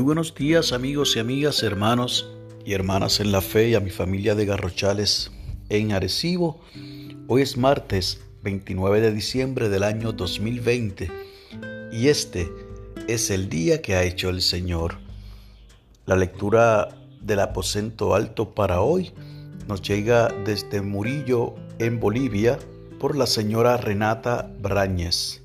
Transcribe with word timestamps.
Muy 0.00 0.06
buenos 0.06 0.34
días 0.34 0.72
amigos 0.72 1.14
y 1.14 1.18
amigas, 1.18 1.62
hermanos 1.62 2.26
y 2.64 2.72
hermanas 2.72 3.20
en 3.20 3.32
la 3.32 3.42
fe 3.42 3.68
y 3.68 3.74
a 3.74 3.80
mi 3.80 3.90
familia 3.90 4.34
de 4.34 4.46
Garrochales 4.46 5.30
en 5.68 5.92
Arecibo. 5.92 6.58
Hoy 7.26 7.42
es 7.42 7.58
martes 7.58 8.22
29 8.42 9.02
de 9.02 9.12
diciembre 9.12 9.68
del 9.68 9.82
año 9.82 10.12
2020 10.12 11.12
y 11.92 12.08
este 12.08 12.50
es 13.08 13.28
el 13.28 13.50
día 13.50 13.82
que 13.82 13.94
ha 13.94 14.02
hecho 14.02 14.30
el 14.30 14.40
Señor. 14.40 14.96
La 16.06 16.16
lectura 16.16 16.88
del 17.20 17.40
aposento 17.40 18.14
alto 18.14 18.54
para 18.54 18.80
hoy 18.80 19.12
nos 19.68 19.82
llega 19.82 20.28
desde 20.46 20.80
Murillo 20.80 21.56
en 21.78 22.00
Bolivia 22.00 22.58
por 22.98 23.18
la 23.18 23.26
señora 23.26 23.76
Renata 23.76 24.50
Brañez. 24.62 25.42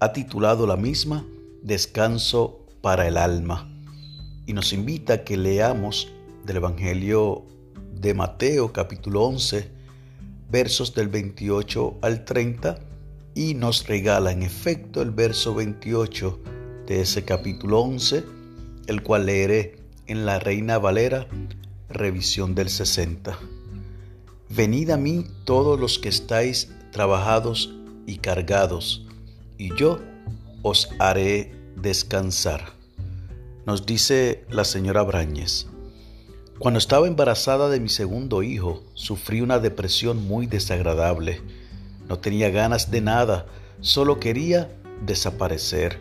Ha 0.00 0.12
titulado 0.12 0.66
la 0.66 0.76
misma 0.76 1.24
Descanso 1.62 2.57
para 2.80 3.06
el 3.06 3.16
alma 3.16 3.68
y 4.46 4.52
nos 4.52 4.72
invita 4.72 5.14
a 5.14 5.24
que 5.24 5.36
leamos 5.36 6.08
del 6.44 6.56
Evangelio 6.56 7.44
de 7.94 8.14
Mateo 8.14 8.72
capítulo 8.72 9.24
11 9.24 9.78
versos 10.50 10.94
del 10.94 11.08
28 11.08 11.98
al 12.00 12.24
30 12.24 12.78
y 13.34 13.54
nos 13.54 13.86
regala 13.86 14.32
en 14.32 14.42
efecto 14.42 15.02
el 15.02 15.10
verso 15.10 15.54
28 15.54 16.40
de 16.86 17.02
ese 17.02 17.24
capítulo 17.24 17.80
11, 17.80 18.24
el 18.86 19.02
cual 19.02 19.26
leeré 19.26 19.76
en 20.06 20.24
la 20.24 20.38
Reina 20.38 20.78
Valera, 20.78 21.26
revisión 21.90 22.54
del 22.54 22.70
60. 22.70 23.38
Venid 24.48 24.90
a 24.90 24.96
mí 24.96 25.26
todos 25.44 25.78
los 25.78 25.98
que 25.98 26.08
estáis 26.08 26.72
trabajados 26.90 27.74
y 28.06 28.16
cargados, 28.16 29.06
y 29.58 29.74
yo 29.76 30.00
os 30.62 30.88
haré 30.98 31.52
descansar. 31.76 32.77
Nos 33.68 33.84
dice 33.84 34.46
la 34.48 34.64
señora 34.64 35.02
Brañez. 35.02 35.66
Cuando 36.58 36.78
estaba 36.78 37.06
embarazada 37.06 37.68
de 37.68 37.80
mi 37.80 37.90
segundo 37.90 38.42
hijo, 38.42 38.82
sufrí 38.94 39.42
una 39.42 39.58
depresión 39.58 40.26
muy 40.26 40.46
desagradable. 40.46 41.42
No 42.08 42.18
tenía 42.18 42.48
ganas 42.48 42.90
de 42.90 43.02
nada, 43.02 43.44
solo 43.82 44.20
quería 44.20 44.74
desaparecer. 45.04 46.00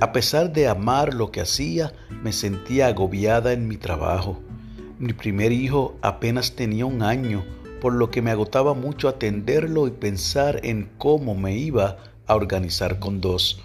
A 0.00 0.12
pesar 0.12 0.50
de 0.54 0.66
amar 0.66 1.12
lo 1.12 1.30
que 1.30 1.42
hacía, 1.42 1.92
me 2.22 2.32
sentía 2.32 2.86
agobiada 2.86 3.52
en 3.52 3.68
mi 3.68 3.76
trabajo. 3.76 4.40
Mi 4.98 5.12
primer 5.12 5.52
hijo 5.52 5.94
apenas 6.00 6.52
tenía 6.52 6.86
un 6.86 7.02
año, 7.02 7.44
por 7.82 7.92
lo 7.92 8.10
que 8.10 8.22
me 8.22 8.30
agotaba 8.30 8.72
mucho 8.72 9.08
atenderlo 9.08 9.88
y 9.88 9.90
pensar 9.90 10.60
en 10.64 10.88
cómo 10.96 11.34
me 11.34 11.54
iba 11.54 11.98
a 12.26 12.34
organizar 12.34 12.98
con 12.98 13.20
dos. 13.20 13.60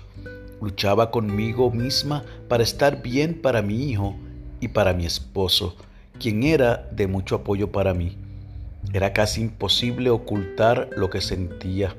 Luchaba 0.63 1.11
conmigo 1.11 1.71
misma 1.71 2.23
para 2.47 2.63
estar 2.63 3.01
bien 3.01 3.41
para 3.41 3.61
mi 3.61 3.89
hijo 3.89 4.15
y 4.61 4.69
para 4.69 4.93
mi 4.93 5.05
esposo, 5.05 5.75
quien 6.17 6.43
era 6.43 6.87
de 6.89 7.05
mucho 7.05 7.35
apoyo 7.35 7.73
para 7.73 7.93
mí. 7.93 8.17
Era 8.93 9.11
casi 9.11 9.41
imposible 9.41 10.09
ocultar 10.09 10.89
lo 10.95 11.09
que 11.09 11.19
sentía, 11.19 11.97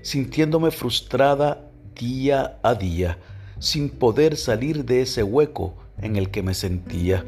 sintiéndome 0.00 0.70
frustrada 0.70 1.68
día 1.94 2.56
a 2.62 2.74
día, 2.74 3.18
sin 3.58 3.90
poder 3.90 4.38
salir 4.38 4.86
de 4.86 5.02
ese 5.02 5.22
hueco 5.22 5.74
en 6.00 6.16
el 6.16 6.30
que 6.30 6.42
me 6.42 6.54
sentía. 6.54 7.22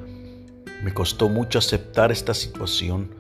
Me 0.83 0.95
costó 0.95 1.29
mucho 1.29 1.59
aceptar 1.59 2.11
esta 2.13 2.33
situación. 2.33 3.11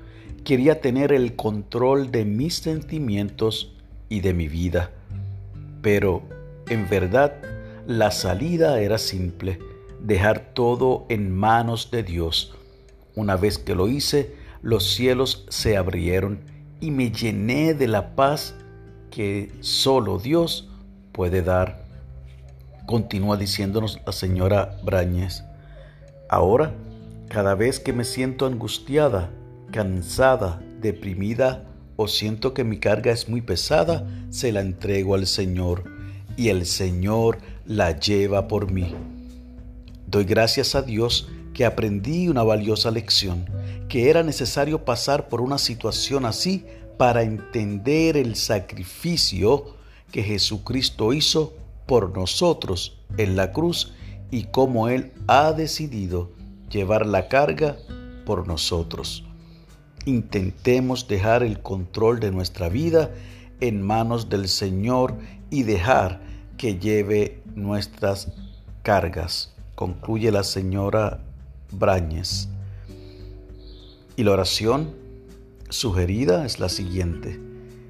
Quería 0.42 0.80
tener 0.80 1.12
el 1.12 1.36
control 1.36 2.10
de 2.12 2.24
mis 2.24 2.54
sentimientos 2.54 3.74
y 4.08 4.20
de 4.20 4.32
mi 4.32 4.48
vida. 4.48 4.90
Pero, 5.82 6.22
en 6.70 6.88
verdad, 6.88 7.34
la 7.88 8.10
salida 8.10 8.82
era 8.82 8.98
simple, 8.98 9.58
dejar 9.98 10.52
todo 10.52 11.06
en 11.08 11.34
manos 11.34 11.90
de 11.90 12.02
Dios. 12.02 12.54
Una 13.14 13.34
vez 13.36 13.56
que 13.56 13.74
lo 13.74 13.88
hice, 13.88 14.36
los 14.60 14.92
cielos 14.92 15.46
se 15.48 15.78
abrieron 15.78 16.40
y 16.82 16.90
me 16.90 17.10
llené 17.10 17.72
de 17.72 17.88
la 17.88 18.14
paz 18.14 18.54
que 19.10 19.50
solo 19.60 20.18
Dios 20.18 20.68
puede 21.12 21.40
dar. 21.40 21.86
Continúa 22.84 23.38
diciéndonos 23.38 23.98
la 24.04 24.12
señora 24.12 24.76
Brañez. 24.84 25.44
Ahora, 26.28 26.74
cada 27.28 27.54
vez 27.54 27.80
que 27.80 27.94
me 27.94 28.04
siento 28.04 28.44
angustiada, 28.44 29.30
cansada, 29.72 30.60
deprimida 30.82 31.64
o 31.96 32.06
siento 32.06 32.52
que 32.52 32.64
mi 32.64 32.80
carga 32.80 33.12
es 33.12 33.30
muy 33.30 33.40
pesada, 33.40 34.06
se 34.28 34.52
la 34.52 34.60
entrego 34.60 35.14
al 35.14 35.26
Señor 35.26 35.84
y 36.36 36.50
el 36.50 36.66
Señor 36.66 37.38
la 37.68 38.00
lleva 38.00 38.48
por 38.48 38.72
mí. 38.72 38.94
Doy 40.06 40.24
gracias 40.24 40.74
a 40.74 40.80
Dios 40.80 41.28
que 41.52 41.66
aprendí 41.66 42.28
una 42.28 42.42
valiosa 42.42 42.90
lección, 42.90 43.44
que 43.90 44.08
era 44.08 44.22
necesario 44.22 44.86
pasar 44.86 45.28
por 45.28 45.42
una 45.42 45.58
situación 45.58 46.24
así 46.24 46.64
para 46.96 47.22
entender 47.22 48.16
el 48.16 48.36
sacrificio 48.36 49.76
que 50.10 50.22
Jesucristo 50.22 51.12
hizo 51.12 51.52
por 51.84 52.16
nosotros 52.16 52.96
en 53.18 53.36
la 53.36 53.52
cruz 53.52 53.92
y 54.30 54.44
cómo 54.44 54.88
Él 54.88 55.12
ha 55.26 55.52
decidido 55.52 56.30
llevar 56.70 57.04
la 57.04 57.28
carga 57.28 57.76
por 58.24 58.46
nosotros. 58.46 59.24
Intentemos 60.06 61.06
dejar 61.06 61.42
el 61.42 61.60
control 61.60 62.18
de 62.18 62.30
nuestra 62.30 62.70
vida 62.70 63.10
en 63.60 63.82
manos 63.82 64.30
del 64.30 64.48
Señor 64.48 65.16
y 65.50 65.64
dejar 65.64 66.27
que 66.58 66.78
lleve 66.78 67.40
nuestras 67.54 68.28
cargas, 68.82 69.54
concluye 69.74 70.30
la 70.30 70.42
señora 70.42 71.20
Brañez. 71.70 72.48
Y 74.16 74.24
la 74.24 74.32
oración 74.32 74.94
sugerida 75.70 76.44
es 76.44 76.58
la 76.58 76.68
siguiente. 76.68 77.40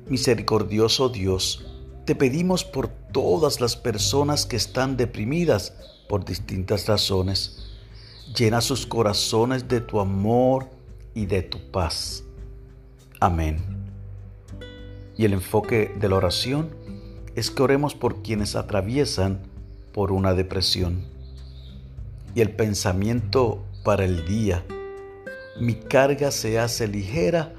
Misericordioso 0.08 1.08
Dios, 1.08 1.64
te 2.04 2.14
pedimos 2.14 2.64
por 2.64 2.88
todas 2.88 3.60
las 3.60 3.76
personas 3.76 4.46
que 4.46 4.56
están 4.56 4.96
deprimidas 4.96 5.74
por 6.08 6.24
distintas 6.24 6.86
razones. 6.86 7.70
Llena 8.36 8.60
sus 8.60 8.86
corazones 8.86 9.68
de 9.68 9.80
tu 9.80 10.00
amor 10.00 10.68
y 11.14 11.26
de 11.26 11.42
tu 11.42 11.58
paz. 11.70 12.24
Amén. 13.20 13.58
Y 15.16 15.24
el 15.24 15.32
enfoque 15.32 15.94
de 15.98 16.08
la 16.08 16.16
oración 16.16 16.70
es 17.38 17.52
que 17.52 17.62
oremos 17.62 17.94
por 17.94 18.20
quienes 18.22 18.56
atraviesan 18.56 19.38
por 19.92 20.10
una 20.10 20.34
depresión. 20.34 21.04
Y 22.34 22.40
el 22.40 22.50
pensamiento 22.50 23.64
para 23.84 24.04
el 24.04 24.26
día, 24.26 24.64
mi 25.60 25.74
carga 25.74 26.32
se 26.32 26.58
hace 26.58 26.88
ligera 26.88 27.54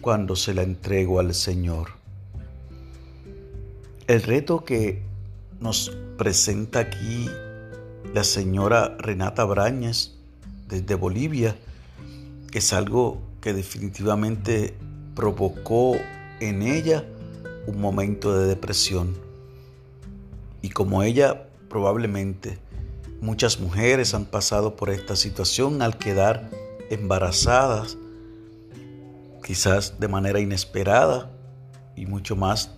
cuando 0.00 0.36
se 0.36 0.54
la 0.54 0.62
entrego 0.62 1.18
al 1.18 1.34
Señor. 1.34 1.88
El 4.06 4.22
reto 4.22 4.64
que 4.64 5.02
nos 5.58 5.90
presenta 6.16 6.78
aquí 6.78 7.28
la 8.14 8.22
señora 8.22 8.96
Renata 9.00 9.44
Brañez 9.44 10.12
desde 10.68 10.94
Bolivia 10.94 11.56
es 12.52 12.72
algo 12.72 13.20
que 13.40 13.52
definitivamente 13.52 14.74
provocó 15.16 15.96
en 16.38 16.62
ella 16.62 17.04
un 17.66 17.80
momento 17.80 18.38
de 18.38 18.46
depresión. 18.46 19.23
Y 20.64 20.70
como 20.70 21.02
ella, 21.02 21.46
probablemente 21.68 22.56
muchas 23.20 23.60
mujeres 23.60 24.14
han 24.14 24.24
pasado 24.24 24.76
por 24.76 24.88
esta 24.88 25.14
situación 25.14 25.82
al 25.82 25.98
quedar 25.98 26.48
embarazadas, 26.88 27.98
quizás 29.44 30.00
de 30.00 30.08
manera 30.08 30.40
inesperada 30.40 31.30
y 31.96 32.06
mucho 32.06 32.34
más 32.34 32.70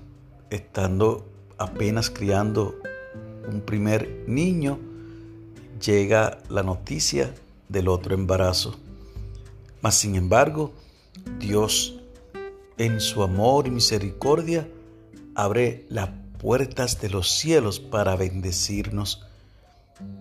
estando 0.50 1.28
apenas 1.58 2.10
criando 2.10 2.74
un 3.48 3.60
primer 3.60 4.24
niño, 4.26 4.80
llega 5.80 6.38
la 6.48 6.64
noticia 6.64 7.32
del 7.68 7.86
otro 7.86 8.16
embarazo. 8.16 8.74
Mas 9.80 9.94
sin 9.94 10.16
embargo, 10.16 10.72
Dios 11.38 12.00
en 12.78 13.00
su 13.00 13.22
amor 13.22 13.68
y 13.68 13.70
misericordia 13.70 14.66
abre 15.36 15.86
la 15.88 16.25
puertas 16.46 17.00
de 17.00 17.10
los 17.10 17.28
cielos 17.28 17.80
para 17.80 18.14
bendecirnos. 18.14 19.26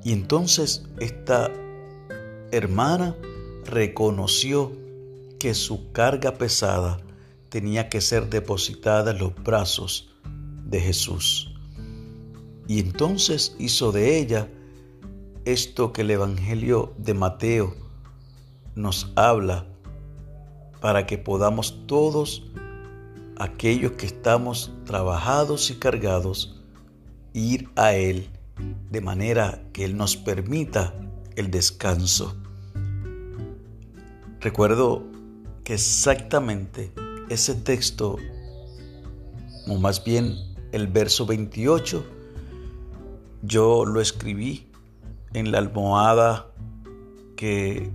Y 0.03 0.11
entonces 0.11 0.83
esta 0.99 1.51
hermana 2.49 3.15
reconoció 3.63 4.71
que 5.37 5.53
su 5.53 5.91
carga 5.91 6.33
pesada 6.33 6.97
tenía 7.49 7.89
que 7.89 8.01
ser 8.01 8.27
depositada 8.27 9.11
en 9.11 9.19
los 9.19 9.35
brazos 9.35 10.15
de 10.65 10.81
Jesús. 10.81 11.53
Y 12.67 12.79
entonces 12.79 13.55
hizo 13.59 13.91
de 13.91 14.17
ella 14.17 14.49
esto 15.45 15.93
que 15.93 16.01
el 16.01 16.09
Evangelio 16.09 16.95
de 16.97 17.13
Mateo 17.13 17.75
nos 18.73 19.11
habla 19.15 19.67
para 20.81 21.05
que 21.05 21.19
podamos 21.19 21.85
todos 21.85 22.51
aquellos 23.37 23.93
que 23.93 24.05
estamos 24.05 24.71
trabajados 24.85 25.69
y 25.69 25.75
cargados, 25.75 26.61
ir 27.33 27.69
a 27.75 27.93
Él 27.93 28.29
de 28.89 29.01
manera 29.01 29.61
que 29.73 29.85
Él 29.85 29.97
nos 29.97 30.15
permita 30.15 30.93
el 31.35 31.51
descanso. 31.51 32.35
Recuerdo 34.39 35.03
que 35.63 35.73
exactamente 35.73 36.91
ese 37.29 37.55
texto, 37.55 38.17
o 39.67 39.77
más 39.79 40.03
bien 40.03 40.35
el 40.71 40.87
verso 40.87 41.25
28, 41.25 42.05
yo 43.41 43.85
lo 43.85 44.01
escribí 44.01 44.67
en 45.33 45.51
la 45.51 45.57
almohada 45.57 46.47
que 47.35 47.91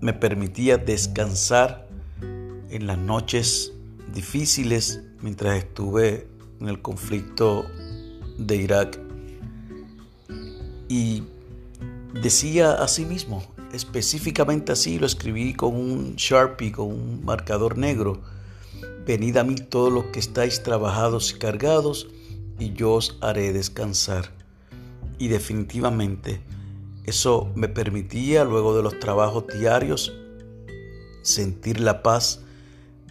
me 0.00 0.12
permitía 0.12 0.76
descansar 0.76 1.86
en 2.70 2.86
las 2.86 2.98
noches 2.98 3.72
difíciles 4.12 5.00
mientras 5.20 5.58
estuve 5.58 6.28
en 6.60 6.68
el 6.68 6.80
conflicto 6.82 7.64
de 8.38 8.56
Irak. 8.56 8.98
Y 10.88 11.22
decía 12.20 12.72
así 12.72 13.04
mismo, 13.04 13.42
específicamente 13.72 14.72
así, 14.72 14.98
lo 14.98 15.06
escribí 15.06 15.54
con 15.54 15.74
un 15.74 16.16
Sharpie, 16.16 16.72
con 16.72 16.88
un 16.88 17.24
marcador 17.24 17.78
negro. 17.78 18.20
Venid 19.06 19.36
a 19.36 19.44
mí 19.44 19.54
todos 19.54 19.92
los 19.92 20.04
que 20.06 20.18
estáis 20.18 20.62
trabajados 20.62 21.32
y 21.32 21.38
cargados, 21.38 22.08
y 22.58 22.72
yo 22.72 22.94
os 22.94 23.18
haré 23.20 23.52
descansar. 23.52 24.30
Y 25.18 25.28
definitivamente 25.28 26.40
eso 27.04 27.50
me 27.54 27.68
permitía, 27.68 28.44
luego 28.44 28.76
de 28.76 28.82
los 28.82 28.98
trabajos 28.98 29.44
diarios, 29.58 30.12
sentir 31.22 31.80
la 31.80 32.02
paz 32.02 32.40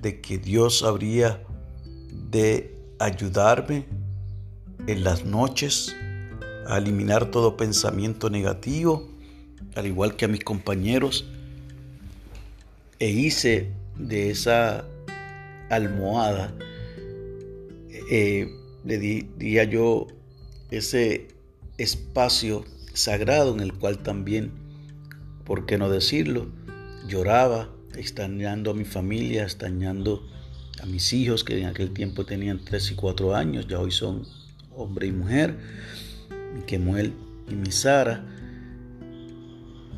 de 0.01 0.21
que 0.21 0.37
Dios 0.37 0.83
habría 0.83 1.43
de 2.29 2.75
ayudarme 2.99 3.85
en 4.87 5.03
las 5.03 5.25
noches 5.25 5.95
a 6.67 6.77
eliminar 6.77 7.31
todo 7.31 7.57
pensamiento 7.57 8.29
negativo, 8.29 9.09
al 9.75 9.87
igual 9.87 10.15
que 10.15 10.25
a 10.25 10.27
mis 10.27 10.43
compañeros, 10.43 11.25
e 12.99 13.09
hice 13.09 13.71
de 13.97 14.29
esa 14.29 14.85
almohada, 15.69 16.53
eh, 18.11 18.51
le 18.85 18.97
diría 18.97 19.63
yo, 19.63 20.07
ese 20.71 21.27
espacio 21.77 22.65
sagrado 22.93 23.53
en 23.53 23.61
el 23.61 23.73
cual 23.73 23.99
también, 23.99 24.51
¿por 25.45 25.65
qué 25.65 25.77
no 25.77 25.89
decirlo? 25.89 26.47
Lloraba, 27.07 27.69
extrañando 27.95 28.71
a 28.71 28.73
mi 28.73 28.85
familia, 28.85 29.43
extrañando 29.43 30.27
a 30.81 30.85
mis 30.85 31.13
hijos 31.13 31.43
que 31.43 31.59
en 31.59 31.67
aquel 31.67 31.91
tiempo 31.91 32.25
tenían 32.25 32.63
3 32.63 32.91
y 32.91 32.95
4 32.95 33.35
años, 33.35 33.67
ya 33.67 33.79
hoy 33.79 33.91
son 33.91 34.25
hombre 34.75 35.07
y 35.07 35.11
mujer, 35.11 35.57
mi 36.55 36.61
Kemuel 36.61 37.13
y 37.49 37.55
mi 37.55 37.71
Sara. 37.71 38.25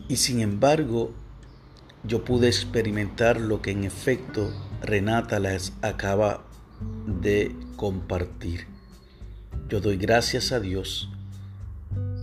Y 0.07 0.17
sin 0.17 0.41
embargo, 0.41 1.13
yo 2.03 2.25
pude 2.25 2.47
experimentar 2.47 3.39
lo 3.39 3.61
que 3.61 3.71
en 3.71 3.83
efecto 3.83 4.51
Renata 4.81 5.39
les 5.39 5.73
acaba 5.81 6.43
de 7.21 7.55
compartir. 7.75 8.65
Yo 9.69 9.79
doy 9.79 9.97
gracias 9.97 10.51
a 10.51 10.59
Dios 10.59 11.09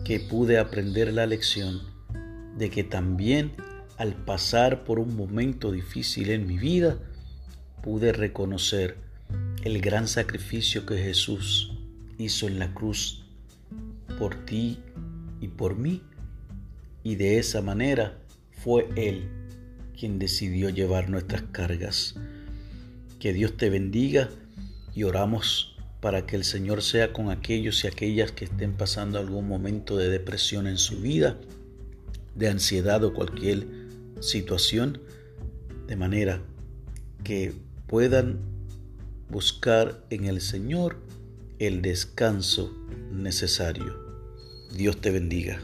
que 0.05 0.21
pude 0.21 0.59
aprender 0.59 1.13
la 1.13 1.27
lección 1.27 1.83
de 2.57 2.71
que 2.71 2.83
también 2.83 3.53
al 3.99 4.15
pasar 4.15 4.85
por 4.85 5.01
un 5.01 5.17
momento 5.17 5.73
difícil 5.73 6.31
en 6.31 6.47
mi 6.47 6.57
vida, 6.57 6.99
pude 7.83 8.13
reconocer 8.13 8.97
el 9.65 9.81
gran 9.81 10.07
sacrificio 10.07 10.87
que 10.87 10.97
Jesús 10.99 11.73
hizo 12.17 12.47
en 12.47 12.61
la 12.61 12.73
cruz 12.73 13.25
por 14.17 14.37
ti 14.47 14.79
y 15.41 15.49
por 15.49 15.77
mí. 15.77 16.01
Y 17.03 17.17
de 17.17 17.39
esa 17.39 17.61
manera 17.61 18.17
fue 18.53 18.89
Él 18.95 19.29
quien 19.99 20.21
decidió 20.21 20.71
llevar 20.71 21.11
nuestras 21.11 21.43
cargas. 21.51 22.15
Que 23.19 23.33
Dios 23.33 23.57
te 23.57 23.69
bendiga 23.69 24.29
y 24.95 25.03
oramos 25.03 25.77
para 26.01 26.25
que 26.25 26.37
el 26.37 26.45
Señor 26.45 26.83
sea 26.83 27.13
con 27.13 27.31
aquellos 27.31 27.83
y 27.83 27.89
aquellas 27.89 28.31
que 28.31 28.45
estén 28.45 28.75
pasando 28.75 29.19
algún 29.19 29.49
momento 29.49 29.97
de 29.97 30.09
depresión 30.09 30.69
en 30.69 30.79
su 30.79 31.01
vida, 31.01 31.37
de 32.37 32.49
ansiedad 32.49 33.03
o 33.03 33.13
cualquier 33.13 33.78
situación, 34.21 35.01
de 35.87 35.97
manera 35.97 36.43
que 37.25 37.53
puedan 37.87 38.39
buscar 39.31 40.05
en 40.11 40.25
el 40.25 40.41
Señor 40.41 40.97
el 41.59 41.83
descanso 41.83 42.73
necesario. 43.13 43.97
Dios 44.73 45.01
te 45.01 45.11
bendiga. 45.11 45.61